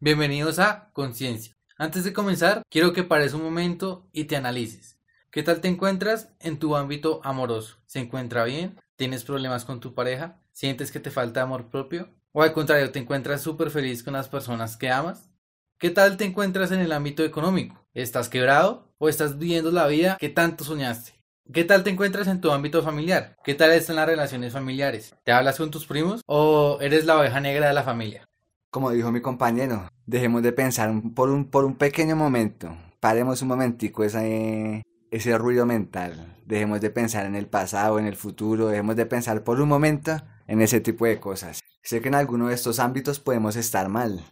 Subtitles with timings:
[0.00, 1.56] Bienvenidos a Conciencia.
[1.76, 4.96] Antes de comenzar, quiero que pares un momento y te analices.
[5.32, 7.78] ¿Qué tal te encuentras en tu ámbito amoroso?
[7.86, 8.78] ¿Se encuentra bien?
[8.94, 10.40] ¿Tienes problemas con tu pareja?
[10.52, 12.14] ¿Sientes que te falta amor propio?
[12.30, 15.30] ¿O al contrario, te encuentras súper feliz con las personas que amas?
[15.80, 17.84] ¿Qué tal te encuentras en el ámbito económico?
[17.92, 21.14] ¿Estás quebrado o estás viviendo la vida que tanto soñaste?
[21.52, 23.36] ¿Qué tal te encuentras en tu ámbito familiar?
[23.42, 25.16] ¿Qué tal están las relaciones familiares?
[25.24, 28.27] ¿Te hablas con tus primos o eres la oveja negra de la familia?
[28.70, 32.76] Como dijo mi compañero, dejemos de pensar por un, por un pequeño momento.
[33.00, 36.36] Paremos un momentico ese, ese ruido mental.
[36.44, 38.68] Dejemos de pensar en el pasado, en el futuro.
[38.68, 41.60] Dejemos de pensar por un momento en ese tipo de cosas.
[41.82, 44.22] Sé que en alguno de estos ámbitos podemos estar mal,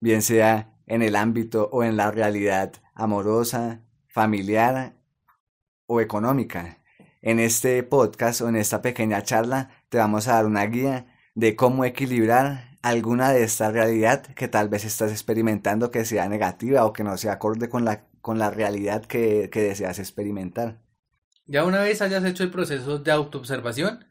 [0.00, 4.96] bien sea en el ámbito o en la realidad amorosa, familiar
[5.86, 6.78] o económica.
[7.20, 11.54] En este podcast o en esta pequeña charla te vamos a dar una guía de
[11.54, 16.92] cómo equilibrar alguna de esta realidad que tal vez estás experimentando que sea negativa o
[16.92, 20.82] que no sea acorde con la, con la realidad que, que deseas experimentar.
[21.46, 24.04] Ya una vez hayas hecho el proceso de autoobservación,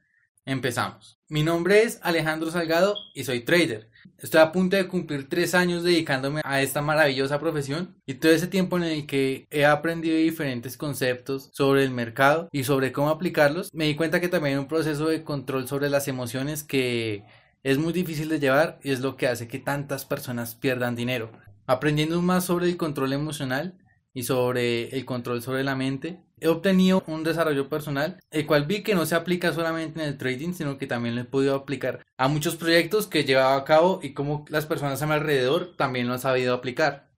[0.44, 1.22] empezamos.
[1.30, 3.92] Mi nombre es Alejandro Salgado y soy trader.
[4.18, 8.48] Estoy a punto de cumplir tres años dedicándome a esta maravillosa profesión y todo ese
[8.48, 13.72] tiempo en el que he aprendido diferentes conceptos sobre el mercado y sobre cómo aplicarlos,
[13.72, 17.24] me di cuenta que también hay un proceso de control sobre las emociones que
[17.64, 21.32] es muy difícil de llevar y es lo que hace que tantas personas pierdan dinero.
[21.66, 23.78] Aprendiendo más sobre el control emocional
[24.14, 28.84] y sobre el control sobre la mente, he obtenido un desarrollo personal, el cual vi
[28.84, 32.06] que no se aplica solamente en el trading, sino que también lo he podido aplicar
[32.18, 35.78] a muchos proyectos que he llevado a cabo y como las personas a mi alrededor
[35.78, 37.14] también lo han sabido aplicar.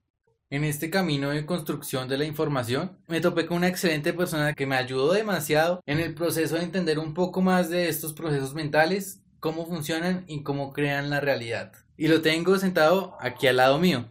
[0.52, 4.68] En este camino de construcción de la información, me topé con una excelente persona que
[4.68, 9.25] me ayudó demasiado en el proceso de entender un poco más de estos procesos mentales,
[9.46, 11.72] cómo funcionan y cómo crean la realidad.
[11.98, 14.06] Y lo tengo sentado aquí al lado mío.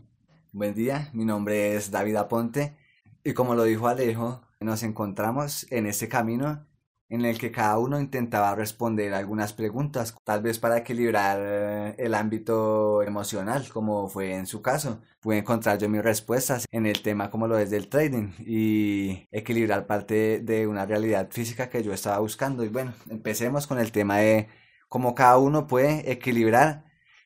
[0.52, 2.76] Buen día, mi nombre es David Aponte
[3.24, 6.64] y como lo dijo Alejo, nos encontramos en este camino
[7.08, 12.14] en el que cada uno intentaba responder algunas preguntas, tal vez para equilibrar eh, el
[12.14, 15.02] ámbito emocional, como fue en su caso.
[15.18, 19.88] Pude encontrar yo mis respuestas en el tema como lo es del trading y equilibrar
[19.88, 22.64] parte de una realidad física que yo estaba buscando.
[22.64, 24.46] Y bueno, empecemos con el tema de
[24.94, 26.84] cómo cada uno puede equilibrar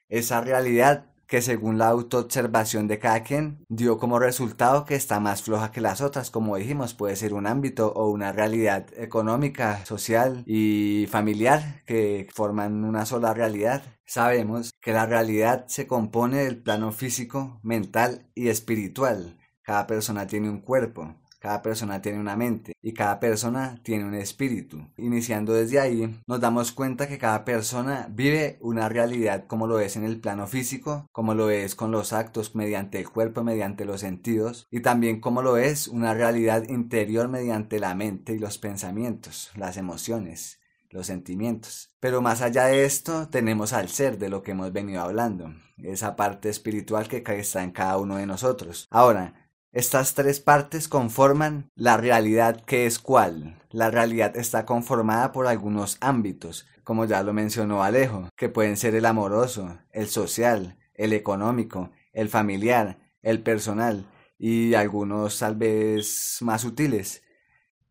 [0.08, 5.42] esa realidad que según la autoobservación de cada quien dio como resultado que está más
[5.42, 10.44] floja que las otras, como dijimos, puede ser un ámbito o una realidad económica, social
[10.46, 13.82] y familiar que forman una sola realidad.
[14.06, 19.36] Sabemos que la realidad se compone del plano físico, mental y espiritual.
[19.60, 24.14] Cada persona tiene un cuerpo, cada persona tiene una mente y cada persona tiene un
[24.14, 24.88] espíritu.
[24.96, 29.96] Iniciando desde ahí, nos damos cuenta que cada persona vive una realidad como lo es
[29.96, 34.00] en el plano físico, como lo es con los actos mediante el cuerpo, mediante los
[34.00, 39.50] sentidos, y también como lo es una realidad interior mediante la mente y los pensamientos,
[39.54, 40.58] las emociones
[40.90, 41.90] los sentimientos.
[42.00, 46.16] Pero más allá de esto, tenemos al ser de lo que hemos venido hablando, esa
[46.16, 48.86] parte espiritual que está en cada uno de nosotros.
[48.90, 53.60] Ahora, estas tres partes conforman la realidad que es cuál.
[53.70, 58.94] La realidad está conformada por algunos ámbitos, como ya lo mencionó Alejo, que pueden ser
[58.94, 64.06] el amoroso, el social, el económico, el familiar, el personal
[64.38, 67.22] y algunos tal vez más sutiles.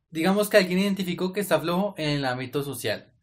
[0.09, 3.13] Digamos que alguien identificó que está flojo en el ámbito social.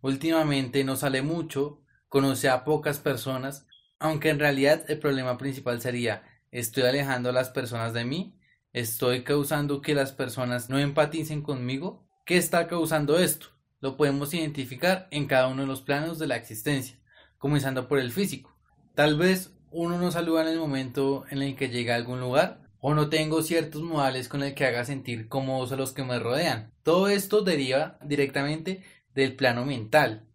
[0.00, 3.66] Últimamente no sale mucho, conoce a pocas personas,
[3.98, 8.38] aunque en realidad el problema principal sería estoy alejando a las personas de mí,
[8.72, 12.06] estoy causando que las personas no empaticen conmigo.
[12.24, 13.48] ¿Qué está causando esto?
[13.80, 16.98] Lo podemos identificar en cada uno de los planos de la existencia,
[17.38, 18.56] comenzando por el físico.
[18.94, 22.68] Tal vez uno no saluda en el momento en el que llega a algún lugar,
[22.80, 26.18] o no tengo ciertos modales con el que haga sentir cómodos a los que me
[26.18, 26.72] rodean.
[26.82, 28.82] Todo esto deriva directamente
[29.14, 30.28] del plano mental.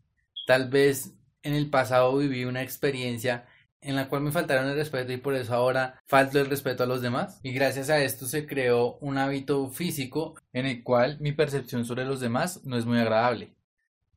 [0.45, 3.45] Tal vez en el pasado viví una experiencia
[3.83, 6.87] en la cual me faltaron el respeto y por eso ahora falto el respeto a
[6.87, 7.39] los demás.
[7.43, 12.05] Y gracias a esto se creó un hábito físico en el cual mi percepción sobre
[12.05, 13.55] los demás no es muy agradable.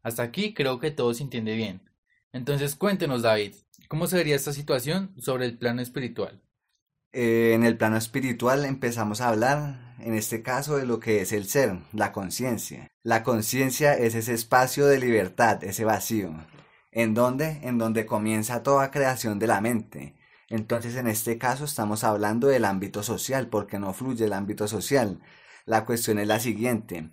[0.02, 1.82] Hasta aquí creo que todo se entiende bien.
[2.32, 3.55] Entonces cuéntenos David,
[3.88, 6.41] ¿cómo se vería esta situación sobre el plano espiritual?
[7.12, 11.32] Eh, en el plano espiritual empezamos a hablar, en este caso, de lo que es
[11.32, 12.88] el ser, la conciencia.
[13.02, 16.35] La conciencia es ese espacio de libertad, ese vacío,
[16.96, 17.60] ¿En dónde?
[17.62, 20.16] En donde comienza toda creación de la mente.
[20.48, 25.20] Entonces, en este caso estamos hablando del ámbito social, porque no fluye el ámbito social.
[25.66, 27.10] La cuestión es la siguiente.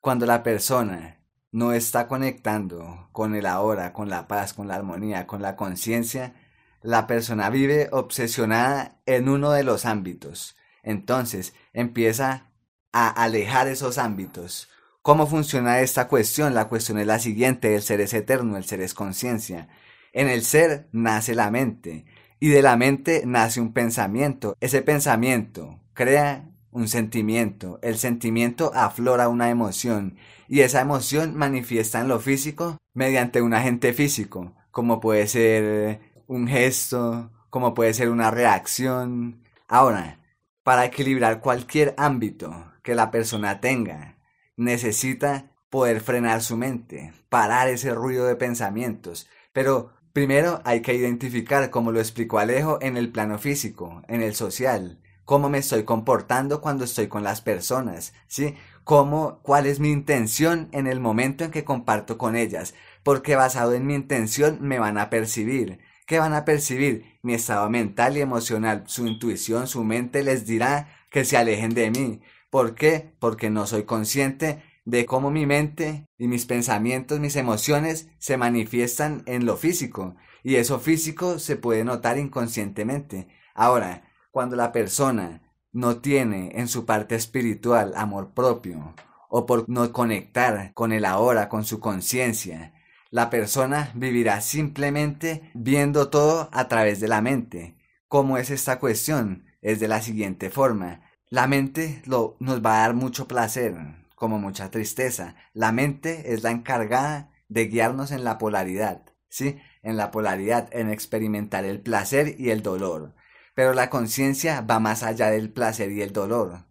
[0.00, 1.18] Cuando la persona
[1.50, 6.34] no está conectando con el ahora, con la paz, con la armonía, con la conciencia,
[6.80, 10.56] la persona vive obsesionada en uno de los ámbitos.
[10.84, 12.52] Entonces empieza
[12.92, 14.68] a alejar esos ámbitos.
[15.08, 16.52] ¿Cómo funciona esta cuestión?
[16.52, 19.70] La cuestión es la siguiente, el ser es eterno, el ser es conciencia.
[20.12, 22.04] En el ser nace la mente
[22.40, 24.54] y de la mente nace un pensamiento.
[24.60, 27.78] Ese pensamiento crea un sentimiento.
[27.80, 33.94] El sentimiento aflora una emoción y esa emoción manifiesta en lo físico mediante un agente
[33.94, 39.42] físico, como puede ser un gesto, como puede ser una reacción.
[39.68, 40.20] Ahora,
[40.64, 44.17] para equilibrar cualquier ámbito que la persona tenga,
[44.58, 49.28] necesita poder frenar su mente, parar ese ruido de pensamientos.
[49.54, 54.34] Pero primero hay que identificar, como lo explicó Alejo, en el plano físico, en el
[54.34, 58.56] social, cómo me estoy comportando cuando estoy con las personas, ¿sí?
[58.84, 63.74] Cómo, cuál es mi intención en el momento en que comparto con ellas, porque basado
[63.74, 65.80] en mi intención me van a percibir.
[66.06, 67.18] ¿Qué van a percibir?
[67.22, 71.90] Mi estado mental y emocional, su intuición, su mente les dirá que se alejen de
[71.90, 72.22] mí.
[72.50, 73.14] ¿Por qué?
[73.18, 79.22] Porque no soy consciente de cómo mi mente y mis pensamientos, mis emociones se manifiestan
[79.26, 80.16] en lo físico.
[80.42, 83.28] Y eso físico se puede notar inconscientemente.
[83.54, 85.42] Ahora, cuando la persona
[85.72, 88.94] no tiene en su parte espiritual amor propio,
[89.28, 92.72] o por no conectar con el ahora, con su conciencia,
[93.10, 97.76] la persona vivirá simplemente viendo todo a través de la mente.
[98.06, 99.44] ¿Cómo es esta cuestión?
[99.60, 101.02] Es de la siguiente forma.
[101.30, 103.74] La mente lo, nos va a dar mucho placer,
[104.14, 105.36] como mucha tristeza.
[105.52, 109.58] La mente es la encargada de guiarnos en la polaridad, ¿sí?
[109.82, 113.14] En la polaridad, en experimentar el placer y el dolor.
[113.54, 116.64] Pero la conciencia va más allá del placer y el dolor.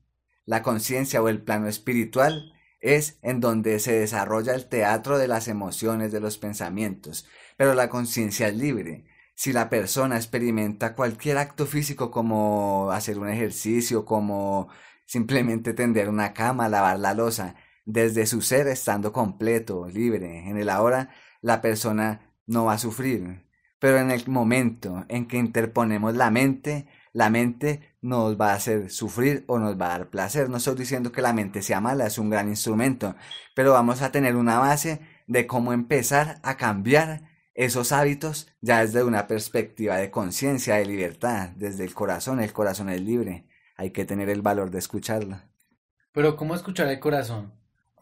[0.45, 5.47] La conciencia o el plano espiritual es en donde se desarrolla el teatro de las
[5.47, 7.27] emociones, de los pensamientos.
[7.57, 9.05] Pero la conciencia es libre
[9.37, 14.67] si la persona experimenta cualquier acto físico como hacer un ejercicio, como
[15.05, 17.55] simplemente tender una cama, lavar la losa,
[17.85, 21.11] desde su ser estando completo, libre, en el ahora,
[21.41, 23.45] la persona no va a sufrir.
[23.79, 28.89] Pero en el momento en que interponemos la mente, la mente nos va a hacer
[28.89, 30.49] sufrir o nos va a dar placer.
[30.49, 33.15] No estoy diciendo que la mente sea mala, es un gran instrumento,
[33.55, 39.03] pero vamos a tener una base de cómo empezar a cambiar esos hábitos ya desde
[39.03, 44.05] una perspectiva de conciencia, de libertad, desde el corazón, el corazón es libre, hay que
[44.05, 45.41] tener el valor de escucharlo.
[46.11, 47.51] Pero ¿cómo escuchar el corazón?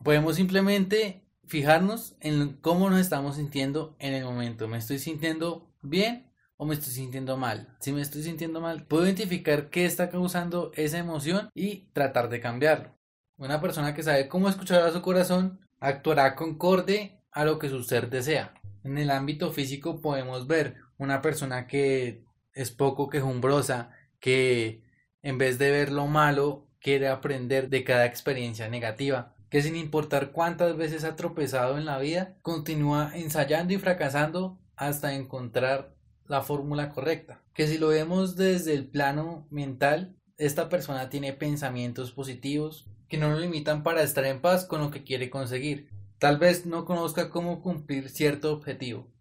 [0.03, 4.67] Podemos simplemente fijarnos en cómo nos estamos sintiendo en el momento.
[4.67, 7.77] ¿Me estoy sintiendo bien o me estoy sintiendo mal?
[7.79, 12.41] Si me estoy sintiendo mal, puedo identificar qué está causando esa emoción y tratar de
[12.41, 12.93] cambiarlo.
[13.37, 17.83] Una persona que sabe cómo escuchar a su corazón actuará concorde a lo que su
[17.83, 18.55] ser desea.
[18.83, 22.23] En el ámbito físico podemos ver una persona que
[22.53, 24.81] es poco quejumbrosa, que
[25.21, 30.31] en vez de ver lo malo, quiere aprender de cada experiencia negativa, que sin importar
[30.31, 35.93] cuántas veces ha tropezado en la vida, continúa ensayando y fracasando hasta encontrar
[36.27, 37.41] la fórmula correcta.
[37.53, 43.29] Que si lo vemos desde el plano mental, esta persona tiene pensamientos positivos que no
[43.29, 45.89] lo limitan para estar en paz con lo que quiere conseguir,
[46.25, 49.13] Tal vez no conozca cómo cumplir cierto objetivo,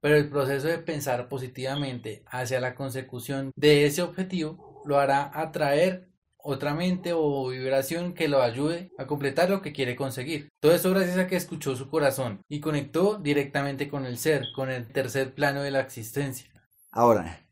[0.00, 6.08] pero el proceso de pensar positivamente hacia la consecución de ese objetivo lo hará atraer
[6.38, 10.48] otra mente o vibración que lo ayude a completar lo que quiere conseguir.
[10.58, 14.70] Todo eso gracias a que escuchó su corazón y conectó directamente con el ser, con
[14.70, 16.50] el tercer plano de la existencia.
[16.90, 17.46] Ahora,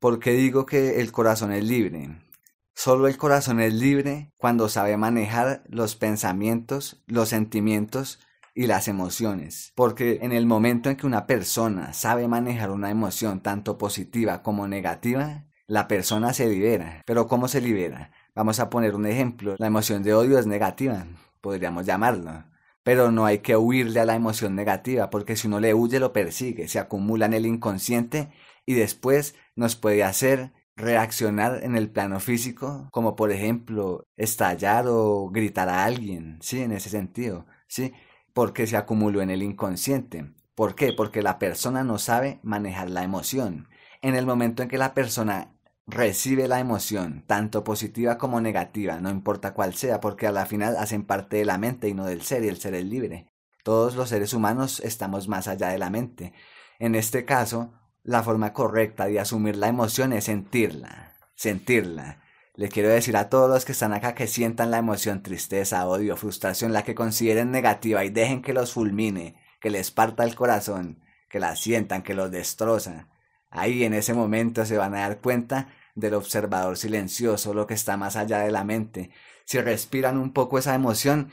[0.00, 2.10] ¿por qué digo que el corazón es libre?
[2.74, 8.18] Solo el corazón es libre cuando sabe manejar los pensamientos, los sentimientos
[8.54, 9.72] y las emociones.
[9.74, 14.68] Porque en el momento en que una persona sabe manejar una emoción tanto positiva como
[14.68, 17.02] negativa, la persona se libera.
[17.06, 18.10] Pero ¿cómo se libera?
[18.34, 19.54] Vamos a poner un ejemplo.
[19.58, 21.06] La emoción de odio es negativa,
[21.40, 22.44] podríamos llamarlo.
[22.82, 26.12] Pero no hay que huirle a la emoción negativa, porque si uno le huye lo
[26.12, 28.30] persigue, se acumula en el inconsciente
[28.64, 35.28] y después nos puede hacer reaccionar en el plano físico, como por ejemplo estallar o
[35.28, 37.92] gritar a alguien, sí, en ese sentido, sí
[38.32, 40.32] porque se acumuló en el inconsciente.
[40.54, 40.92] ¿Por qué?
[40.92, 43.68] Porque la persona no sabe manejar la emoción.
[44.02, 45.54] En el momento en que la persona
[45.86, 50.76] recibe la emoción, tanto positiva como negativa, no importa cuál sea, porque a la final
[50.76, 53.26] hacen parte de la mente y no del ser, y el ser es libre.
[53.64, 56.32] Todos los seres humanos estamos más allá de la mente.
[56.78, 57.72] En este caso,
[58.02, 62.22] la forma correcta de asumir la emoción es sentirla, sentirla.
[62.60, 66.14] Le quiero decir a todos los que están acá que sientan la emoción, tristeza, odio,
[66.18, 71.02] frustración, la que consideren negativa y dejen que los fulmine, que les parta el corazón,
[71.30, 73.08] que la sientan, que los destroza.
[73.48, 77.96] Ahí en ese momento se van a dar cuenta del observador silencioso, lo que está
[77.96, 79.10] más allá de la mente.
[79.46, 81.32] Si respiran un poco esa emoción,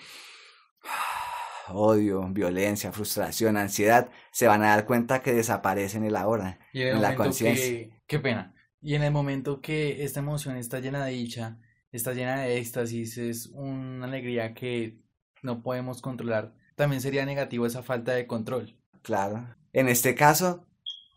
[1.67, 6.83] odio, violencia, frustración, ansiedad, se van a dar cuenta que desaparecen en el ahora, Y
[6.83, 7.89] en, la conciencia.
[8.07, 8.53] qué pena.
[8.81, 11.59] Y en el momento que esta emoción está llena de dicha,
[11.91, 14.99] está llena de éxtasis, es una alegría que
[15.41, 18.77] no podemos controlar, también sería negativo esa falta de control.
[19.01, 19.55] Claro.
[19.73, 20.67] En este caso,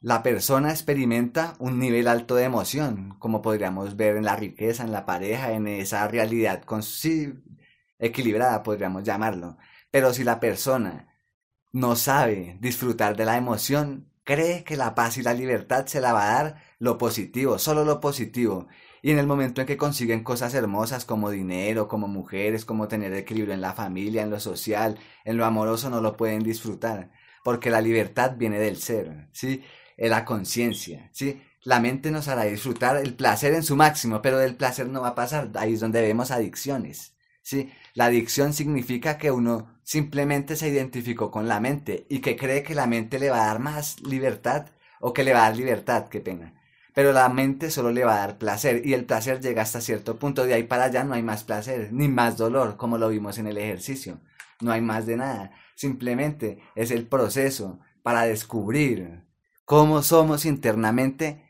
[0.01, 4.93] la persona experimenta un nivel alto de emoción, como podríamos ver en la riqueza, en
[4.93, 7.35] la pareja, en esa realidad sí,
[7.99, 9.59] equilibrada, podríamos llamarlo.
[9.91, 11.09] Pero si la persona
[11.73, 16.13] no sabe disfrutar de la emoción, cree que la paz y la libertad se la
[16.13, 18.67] va a dar lo positivo, solo lo positivo.
[19.03, 23.15] Y en el momento en que consiguen cosas hermosas como dinero, como mujeres, como tener
[23.15, 27.11] equilibrio en la familia, en lo social, en lo amoroso, no lo pueden disfrutar.
[27.45, 29.63] Porque la libertad viene del ser, ¿sí?
[29.97, 31.43] Es la conciencia, ¿sí?
[31.63, 35.09] La mente nos hará disfrutar el placer en su máximo, pero del placer no va
[35.09, 35.51] a pasar.
[35.57, 37.71] Ahí es donde vemos adicciones, ¿sí?
[37.95, 42.75] La adicción significa que uno simplemente se identificó con la mente y que cree que
[42.75, 44.69] la mente le va a dar más libertad
[45.01, 46.60] o que le va a dar libertad, qué pena.
[46.95, 50.19] Pero la mente solo le va a dar placer y el placer llega hasta cierto
[50.19, 50.45] punto.
[50.45, 53.47] De ahí para allá no hay más placer ni más dolor, como lo vimos en
[53.47, 54.21] el ejercicio.
[54.61, 55.53] No hay más de nada.
[55.77, 59.25] Simplemente es el proceso para descubrir
[59.65, 61.45] cómo somos internamente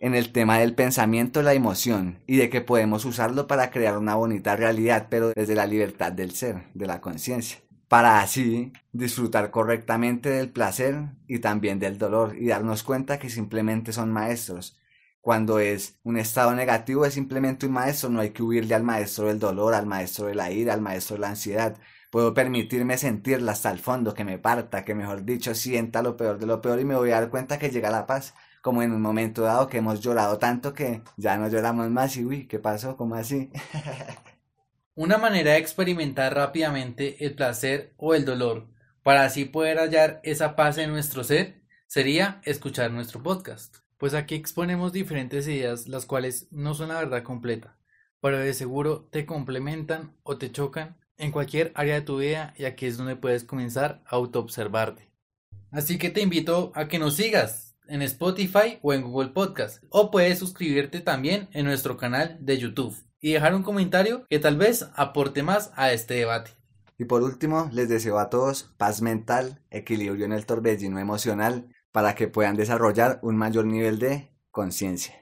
[0.00, 4.14] en el tema del pensamiento, la emoción y de que podemos usarlo para crear una
[4.14, 10.30] bonita realidad, pero desde la libertad del ser, de la conciencia, para así disfrutar correctamente
[10.30, 14.79] del placer y también del dolor y darnos cuenta que simplemente son maestros.
[15.20, 19.26] Cuando es un estado negativo es simplemente un maestro, no hay que huirle al maestro
[19.26, 21.76] del dolor, al maestro de la ira, al maestro de la ansiedad.
[22.10, 26.38] Puedo permitirme sentirla hasta el fondo, que me parta, que mejor dicho sienta lo peor
[26.38, 28.92] de lo peor y me voy a dar cuenta que llega la paz como en
[28.92, 32.58] un momento dado que hemos llorado tanto que ya no lloramos más y uy, ¿qué
[32.58, 32.96] pasó?
[32.96, 33.50] ¿Cómo así?
[34.94, 38.68] Una manera de experimentar rápidamente el placer o el dolor
[39.02, 43.79] para así poder hallar esa paz en nuestro ser sería escuchar nuestro podcast.
[44.00, 47.76] Pues aquí exponemos diferentes ideas las cuales no son la verdad completa,
[48.22, 52.64] pero de seguro te complementan o te chocan en cualquier área de tu vida y
[52.64, 55.12] aquí es donde puedes comenzar a autoobservarte.
[55.70, 60.10] Así que te invito a que nos sigas en Spotify o en Google Podcast o
[60.10, 64.88] puedes suscribirte también en nuestro canal de YouTube y dejar un comentario que tal vez
[64.94, 66.52] aporte más a este debate.
[66.96, 72.14] Y por último, les deseo a todos paz mental, equilibrio en el torbellino emocional, para
[72.14, 75.19] que puedan desarrollar un mayor nivel de conciencia.